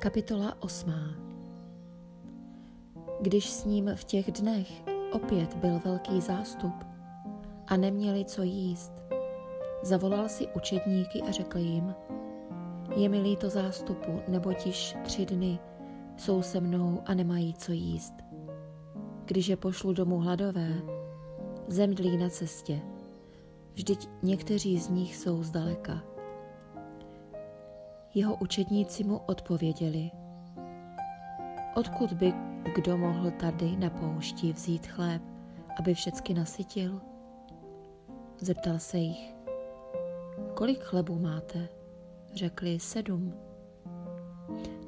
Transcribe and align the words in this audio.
Kapitola 0.00 0.54
8. 0.60 0.92
Když 3.20 3.50
s 3.50 3.64
ním 3.64 3.90
v 3.94 4.04
těch 4.04 4.32
dnech 4.32 4.82
opět 5.12 5.54
byl 5.54 5.80
velký 5.84 6.20
zástup 6.20 6.74
a 7.66 7.76
neměli 7.76 8.24
co 8.24 8.42
jíst, 8.42 8.92
zavolal 9.82 10.28
si 10.28 10.46
učedníky 10.46 11.22
a 11.22 11.30
řekl 11.30 11.58
jim, 11.58 11.94
je 12.96 13.08
mi 13.08 13.20
líto 13.20 13.50
zástupu, 13.50 14.20
neboť 14.28 14.66
již 14.66 14.96
tři 15.02 15.26
dny 15.26 15.58
jsou 16.16 16.42
se 16.42 16.60
mnou 16.60 17.02
a 17.06 17.14
nemají 17.14 17.54
co 17.54 17.72
jíst. 17.72 18.14
Když 19.24 19.48
je 19.48 19.56
pošlu 19.56 19.92
domů 19.92 20.18
hladové, 20.18 20.82
zemdlí 21.68 22.16
na 22.16 22.28
cestě, 22.28 22.80
vždyť 23.72 24.08
někteří 24.22 24.78
z 24.78 24.88
nich 24.88 25.16
jsou 25.16 25.42
zdaleka. 25.42 26.09
Jeho 28.14 28.34
učedníci 28.34 29.04
mu 29.04 29.16
odpověděli, 29.16 30.10
odkud 31.74 32.12
by 32.12 32.32
kdo 32.74 32.98
mohl 32.98 33.30
tady 33.30 33.76
na 33.76 33.90
poušti 33.90 34.52
vzít 34.52 34.86
chléb, 34.86 35.22
aby 35.78 35.94
všecky 35.94 36.34
nasytil? 36.34 37.00
Zeptal 38.38 38.78
se 38.78 38.98
jich, 38.98 39.34
kolik 40.54 40.82
chlebů 40.82 41.18
máte? 41.18 41.68
Řekli 42.34 42.80
sedm. 42.80 43.34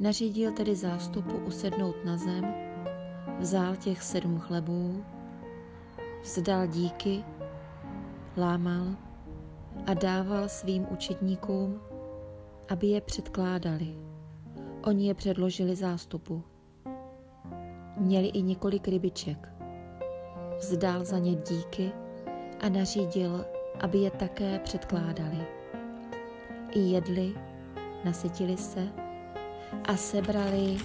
Nařídil 0.00 0.52
tedy 0.52 0.76
zástupu 0.76 1.36
usednout 1.36 2.04
na 2.04 2.16
zem, 2.16 2.54
vzal 3.38 3.76
těch 3.76 4.02
sedm 4.02 4.38
chlebů, 4.38 5.04
vzdal 6.22 6.66
díky, 6.66 7.24
lámal 8.36 8.86
a 9.86 9.94
dával 9.94 10.48
svým 10.48 10.86
učedníkům, 10.90 11.80
aby 12.70 12.86
je 12.86 13.00
předkládali. 13.00 13.94
Oni 14.84 15.08
je 15.08 15.14
předložili 15.14 15.76
zástupu. 15.76 16.42
Měli 17.96 18.28
i 18.28 18.42
několik 18.42 18.88
rybiček. 18.88 19.48
Vzdal 20.58 21.04
za 21.04 21.18
ně 21.18 21.34
díky 21.34 21.92
a 22.60 22.68
nařídil, 22.68 23.44
aby 23.80 23.98
je 23.98 24.10
také 24.10 24.58
předkládali. 24.58 25.46
I 26.70 26.80
jedli, 26.80 27.34
nasytili 28.04 28.56
se 28.56 28.88
a 29.84 29.96
sebrali 29.96 30.76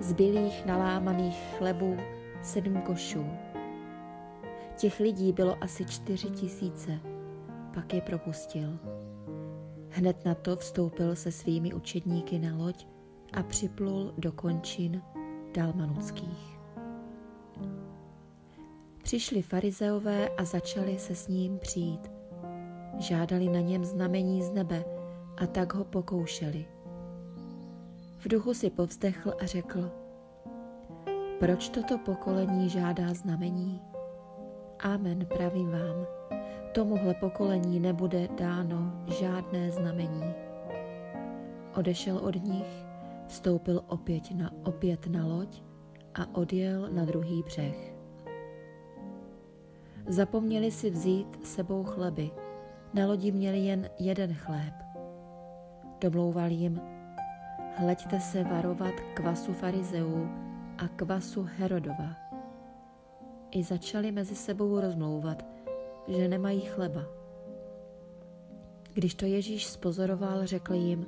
z 0.00 0.12
bylých 0.12 0.66
nalámaných 0.66 1.36
chlebů 1.58 1.96
sedm 2.42 2.80
košů. 2.80 3.26
Těch 4.76 5.00
lidí 5.00 5.32
bylo 5.32 5.56
asi 5.60 5.84
čtyři 5.84 6.30
tisíce, 6.30 7.00
pak 7.74 7.94
je 7.94 8.00
propustil. 8.00 8.78
Hned 9.96 10.24
na 10.24 10.34
to 10.34 10.56
vstoupil 10.56 11.16
se 11.16 11.32
svými 11.32 11.74
učedníky 11.74 12.38
na 12.38 12.56
loď 12.56 12.86
a 13.32 13.42
připlul 13.42 14.14
do 14.18 14.32
končin 14.32 15.02
dalmanuckých. 15.54 16.58
Přišli 19.02 19.42
farizeové 19.42 20.28
a 20.28 20.44
začali 20.44 20.98
se 20.98 21.14
s 21.14 21.28
ním 21.28 21.58
přijít. 21.58 22.10
Žádali 22.98 23.48
na 23.48 23.60
něm 23.60 23.84
znamení 23.84 24.42
z 24.42 24.50
nebe 24.50 24.84
a 25.36 25.46
tak 25.46 25.74
ho 25.74 25.84
pokoušeli. 25.84 26.66
V 28.18 28.28
duchu 28.28 28.54
si 28.54 28.70
povzdechl 28.70 29.34
a 29.42 29.46
řekl, 29.46 29.90
proč 31.38 31.68
toto 31.68 31.98
pokolení 31.98 32.68
žádá 32.68 33.14
znamení? 33.14 33.82
Amen, 34.78 35.26
pravím 35.26 35.70
vám, 35.70 36.06
tomuhle 36.76 37.14
pokolení 37.14 37.80
nebude 37.80 38.28
dáno 38.38 39.04
žádné 39.20 39.70
znamení. 39.70 40.34
Odešel 41.76 42.18
od 42.18 42.44
nich, 42.44 42.86
vstoupil 43.26 43.84
opět 43.88 44.30
na, 44.30 44.50
opět 44.64 45.06
na 45.06 45.26
loď 45.26 45.62
a 46.14 46.34
odjel 46.34 46.88
na 46.92 47.04
druhý 47.04 47.42
břeh. 47.42 47.94
Zapomněli 50.06 50.70
si 50.70 50.90
vzít 50.90 51.46
sebou 51.46 51.84
chleby, 51.84 52.30
na 52.94 53.06
lodi 53.06 53.32
měli 53.32 53.58
jen 53.58 53.88
jeden 53.98 54.34
chléb. 54.34 54.74
Domlouval 56.00 56.50
jim, 56.50 56.80
hleďte 57.76 58.20
se 58.20 58.44
varovat 58.44 58.94
kvasu 59.14 59.52
farizeů 59.52 60.28
a 60.78 60.88
kvasu 60.88 61.48
Herodova. 61.58 62.16
I 63.50 63.62
začali 63.62 64.12
mezi 64.12 64.34
sebou 64.34 64.80
rozmlouvat, 64.80 65.55
že 66.08 66.28
nemají 66.28 66.60
chleba. 66.60 67.04
Když 68.94 69.14
to 69.14 69.26
Ježíš 69.26 69.66
spozoroval, 69.66 70.46
řekl 70.46 70.74
jim, 70.74 71.06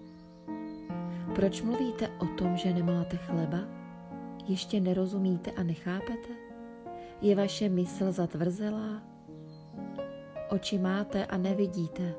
proč 1.34 1.62
mluvíte 1.62 2.08
o 2.08 2.26
tom, 2.38 2.56
že 2.56 2.72
nemáte 2.72 3.16
chleba? 3.16 3.58
Ještě 4.48 4.80
nerozumíte 4.80 5.50
a 5.50 5.62
nechápete? 5.62 6.28
Je 7.20 7.36
vaše 7.36 7.68
mysl 7.68 8.12
zatvrzelá? 8.12 9.02
Oči 10.50 10.78
máte 10.78 11.26
a 11.26 11.36
nevidíte. 11.36 12.14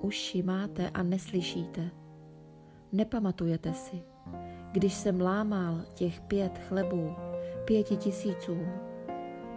Uši 0.00 0.42
máte 0.42 0.90
a 0.90 1.02
neslyšíte. 1.02 1.90
Nepamatujete 2.92 3.74
si, 3.74 4.02
když 4.72 4.94
jsem 4.94 5.20
lámal 5.20 5.80
těch 5.94 6.20
pět 6.20 6.58
chlebů 6.68 7.14
pěti 7.64 7.96
tisícům, 7.96 8.68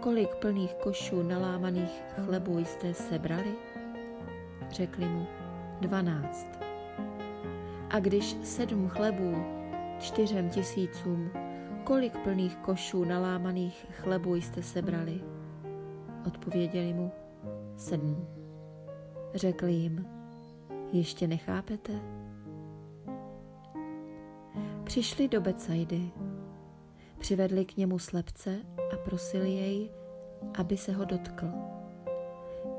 kolik 0.02 0.34
plných 0.34 0.74
košů 0.74 1.22
nalámaných 1.22 2.02
chlebů 2.14 2.58
jste 2.58 2.94
sebrali? 2.94 3.54
Řekli 4.70 5.08
mu, 5.08 5.26
dvanáct. 5.80 6.48
A 7.90 8.00
když 8.00 8.36
sedm 8.42 8.88
chlebů 8.88 9.44
čtyřem 10.00 10.50
tisícům, 10.50 11.30
kolik 11.84 12.18
plných 12.18 12.56
košů 12.56 13.04
nalámaných 13.04 13.86
chlebů 13.90 14.34
jste 14.34 14.62
sebrali? 14.62 15.20
Odpověděli 16.26 16.92
mu, 16.92 17.12
sedm. 17.76 18.26
Řekl 19.34 19.66
jim, 19.66 20.06
ještě 20.92 21.28
nechápete? 21.28 21.92
Přišli 24.84 25.28
do 25.28 25.40
Becajdy, 25.40 26.10
přivedli 27.18 27.64
k 27.64 27.76
němu 27.76 27.98
slepce 27.98 28.60
a 29.02 29.04
prosili 29.04 29.50
jej, 29.50 29.90
aby 30.58 30.76
se 30.76 30.92
ho 30.92 31.04
dotkl. 31.04 31.46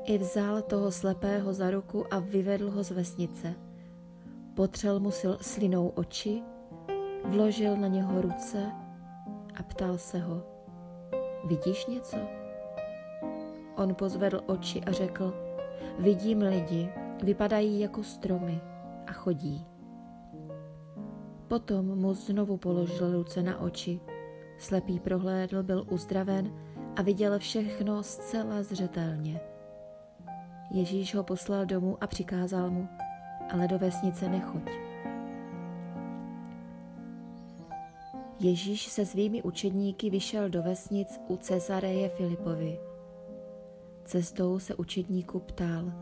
I 0.04 0.18
vzal 0.18 0.62
toho 0.62 0.92
slepého 0.92 1.52
za 1.52 1.70
ruku 1.70 2.04
a 2.10 2.18
vyvedl 2.18 2.70
ho 2.70 2.84
z 2.84 2.90
vesnice. 2.90 3.54
Potřel 4.54 5.00
mu 5.00 5.10
slinou 5.40 5.88
oči, 5.88 6.42
vložil 7.24 7.76
na 7.76 7.88
něho 7.88 8.22
ruce 8.22 8.72
a 9.54 9.62
ptal 9.62 9.98
se 9.98 10.18
ho, 10.18 10.42
vidíš 11.44 11.86
něco? 11.86 12.16
On 13.76 13.94
pozvedl 13.94 14.40
oči 14.46 14.80
a 14.80 14.92
řekl, 14.92 15.34
vidím 15.98 16.42
lidi, 16.42 16.88
vypadají 17.22 17.80
jako 17.80 18.02
stromy 18.02 18.60
a 19.06 19.12
chodí. 19.12 19.66
Potom 21.48 21.98
mu 21.98 22.14
znovu 22.14 22.56
položil 22.56 23.12
ruce 23.12 23.42
na 23.42 23.60
oči. 23.60 24.00
Slepý 24.64 25.00
prohlédl, 25.00 25.62
byl 25.62 25.86
uzdraven 25.90 26.52
a 26.96 27.02
viděl 27.02 27.38
všechno 27.38 28.02
zcela 28.02 28.62
zřetelně. 28.62 29.40
Ježíš 30.70 31.14
ho 31.14 31.24
poslal 31.24 31.66
domů 31.66 31.98
a 32.00 32.06
přikázal 32.06 32.70
mu, 32.70 32.88
ale 33.52 33.68
do 33.68 33.78
vesnice 33.78 34.28
nechoď. 34.28 34.70
Ježíš 38.40 38.86
se 38.86 39.06
svými 39.06 39.42
učedníky 39.42 40.10
vyšel 40.10 40.48
do 40.48 40.62
vesnic 40.62 41.20
u 41.28 41.36
Cezareje 41.36 42.08
Filipovi. 42.08 42.78
Cestou 44.04 44.58
se 44.58 44.74
učedníku 44.74 45.40
ptal, 45.40 45.92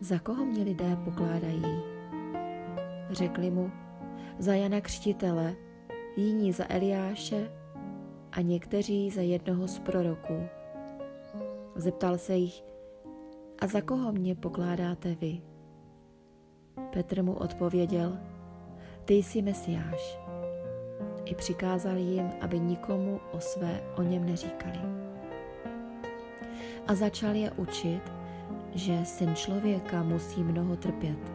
za 0.00 0.18
koho 0.18 0.44
mě 0.44 0.64
lidé 0.64 0.96
pokládají. 1.04 1.82
Řekli 3.10 3.50
mu, 3.50 3.70
za 4.38 4.54
Jana 4.54 4.80
Křtitele, 4.80 5.54
jiní 6.16 6.52
za 6.52 6.64
Eliáše 6.68 7.50
a 8.32 8.40
někteří 8.40 9.10
za 9.10 9.20
jednoho 9.20 9.68
z 9.68 9.78
proroků. 9.78 10.46
Zeptal 11.76 12.18
se 12.18 12.34
jich, 12.34 12.64
a 13.58 13.66
za 13.66 13.80
koho 13.80 14.12
mě 14.12 14.34
pokládáte 14.34 15.14
vy? 15.14 15.40
Petr 16.92 17.22
mu 17.22 17.32
odpověděl, 17.32 18.18
ty 19.04 19.14
jsi 19.14 19.42
Mesiáš. 19.42 20.18
I 21.24 21.34
přikázal 21.34 21.96
jim, 21.96 22.30
aby 22.40 22.60
nikomu 22.60 23.20
o 23.32 23.40
své 23.40 23.80
o 23.96 24.02
něm 24.02 24.26
neříkali. 24.26 24.78
A 26.86 26.94
začal 26.94 27.34
je 27.34 27.50
učit, 27.50 28.02
že 28.74 29.04
syn 29.04 29.34
člověka 29.34 30.02
musí 30.02 30.42
mnoho 30.42 30.76
trpět, 30.76 31.32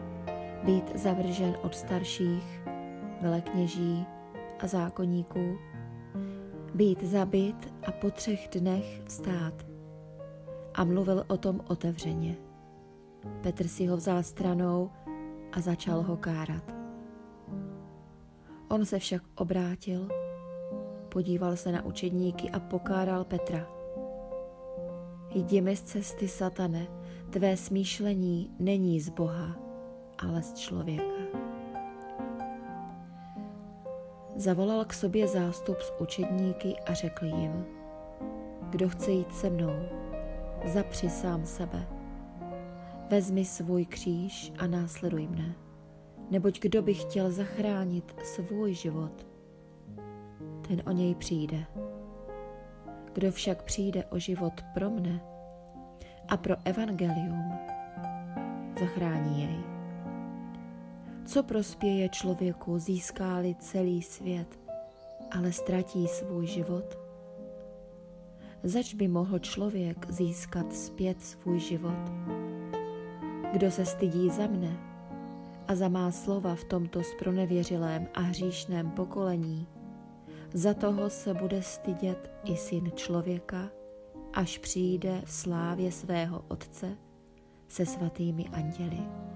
být 0.64 0.96
zavržen 0.96 1.56
od 1.62 1.74
starších, 1.74 2.60
velekněží 3.20 4.06
a 4.62 4.66
zákonníků, 4.66 5.58
být 6.74 7.02
zabit 7.02 7.74
a 7.86 7.92
po 7.92 8.10
třech 8.10 8.48
dnech 8.52 9.02
vstát. 9.04 9.66
A 10.74 10.84
mluvil 10.84 11.24
o 11.28 11.36
tom 11.36 11.60
otevřeně. 11.68 12.36
Petr 13.40 13.68
si 13.68 13.86
ho 13.86 13.96
vzal 13.96 14.22
stranou 14.22 14.90
a 15.52 15.60
začal 15.60 16.02
ho 16.02 16.16
kárat. 16.16 16.74
On 18.68 18.84
se 18.84 18.98
však 18.98 19.22
obrátil, 19.34 20.08
podíval 21.08 21.56
se 21.56 21.72
na 21.72 21.84
učedníky 21.84 22.50
a 22.50 22.60
pokáral 22.60 23.24
Petra. 23.24 23.66
Jdi 25.34 25.60
mi 25.60 25.76
z 25.76 25.82
cesty, 25.82 26.28
satane, 26.28 26.86
tvé 27.30 27.56
smýšlení 27.56 28.50
není 28.58 29.00
z 29.00 29.08
Boha, 29.08 29.56
ale 30.18 30.42
z 30.42 30.54
člověka. 30.54 31.49
Zavolal 34.40 34.84
k 34.84 34.92
sobě 34.92 35.28
zástup 35.28 35.80
z 35.80 35.92
učedníky 35.98 36.76
a 36.86 36.94
řekl 36.94 37.24
jim, 37.24 37.66
kdo 38.70 38.88
chce 38.88 39.10
jít 39.10 39.34
se 39.34 39.50
mnou, 39.50 39.82
zapři 40.64 41.10
sám 41.10 41.46
sebe. 41.46 41.88
Vezmi 43.10 43.44
svůj 43.44 43.86
kříž 43.86 44.52
a 44.58 44.66
následuj 44.66 45.26
mne, 45.26 45.54
neboť 46.30 46.60
kdo 46.60 46.82
by 46.82 46.94
chtěl 46.94 47.30
zachránit 47.30 48.16
svůj 48.22 48.74
život, 48.74 49.26
ten 50.68 50.82
o 50.86 50.90
něj 50.92 51.14
přijde. 51.14 51.64
Kdo 53.12 53.32
však 53.32 53.62
přijde 53.62 54.04
o 54.04 54.18
život 54.18 54.62
pro 54.74 54.90
mne 54.90 55.20
a 56.28 56.36
pro 56.36 56.54
evangelium, 56.64 57.52
zachrání 58.80 59.42
jej. 59.42 59.79
Co 61.30 61.42
prospěje 61.42 62.08
člověku, 62.08 62.78
získáli 62.78 63.54
celý 63.54 64.02
svět, 64.02 64.58
ale 65.30 65.52
ztratí 65.52 66.08
svůj 66.08 66.46
život? 66.46 66.98
Zač 68.62 68.94
by 68.94 69.08
mohl 69.08 69.38
člověk 69.38 70.12
získat 70.12 70.74
zpět 70.74 71.22
svůj 71.22 71.58
život? 71.60 71.98
Kdo 73.52 73.70
se 73.70 73.86
stydí 73.86 74.30
za 74.30 74.46
mne 74.46 74.78
a 75.68 75.74
za 75.74 75.88
má 75.88 76.10
slova 76.10 76.54
v 76.54 76.64
tomto 76.64 77.02
spronevěřilém 77.02 78.08
a 78.14 78.20
hříšném 78.20 78.90
pokolení, 78.90 79.66
za 80.54 80.74
toho 80.74 81.10
se 81.10 81.34
bude 81.34 81.62
stydět 81.62 82.30
i 82.44 82.56
syn 82.56 82.90
člověka, 82.94 83.70
až 84.32 84.58
přijde 84.58 85.22
v 85.24 85.32
slávě 85.32 85.92
svého 85.92 86.44
Otce 86.48 86.96
se 87.68 87.86
svatými 87.86 88.44
anděli. 88.48 89.29